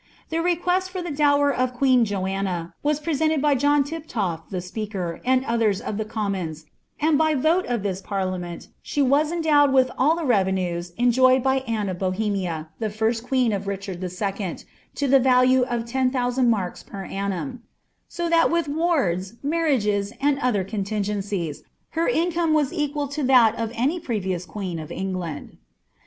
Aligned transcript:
* 0.17 0.29
The 0.31 0.39
request 0.41 0.89
for 0.89 1.03
the 1.03 1.11
dower 1.11 1.53
of 1.53 1.75
queen 1.75 2.05
Joanna 2.05 2.73
vraa 2.83 2.99
prcKiiled 3.03 3.39
by 3.39 3.53
John 3.53 3.83
Tiptol\ 3.83 4.49
the 4.49 4.59
speaker, 4.59 5.21
and 5.23 5.45
others 5.45 5.79
of 5.79 5.97
the 5.97 6.05
comiuona; 6.05 6.65
ami 6.99 7.17
by 7.17 7.35
vote 7.35 7.67
of 7.67 7.83
iliis 7.83 8.03
parliament 8.03 8.69
she 8.81 9.03
was 9.03 9.31
endowed 9.31 9.71
with 9.71 9.91
all 9.99 10.15
the 10.15 10.23
revenua 10.25 10.85
enjoyed 10.97 11.43
by 11.43 11.57
Anne 11.67 11.87
of 11.87 11.99
BoJiemiu, 11.99 12.67
ilie 12.81 12.91
lirst 12.97 13.23
queen 13.23 13.53
of 13.53 13.65
Itieliard 13.65 14.01
II., 14.59 14.65
to 14.95 15.07
the 15.07 15.19
vnlua 15.19 15.61
of 15.65 15.85
ten 15.85 16.09
tiioUHand 16.09 16.47
marks 16.47 16.81
per 16.81 17.05
annum; 17.05 17.61
so 18.07 18.27
that 18.27 18.49
with 18.49 18.67
wards, 18.67 19.33
marrioget, 19.45 20.13
and 20.19 20.39
other 20.39 20.63
comingencies, 20.63 21.61
her 21.91 22.07
income 22.07 22.55
was 22.55 22.73
equal 22.73 23.07
lo 23.15 23.23
that 23.25 23.53
of 23.53 23.71
any 23.75 23.99
previous 23.99 24.45
queen 24.47 24.79
«f 24.79 24.89
England. 24.89 25.59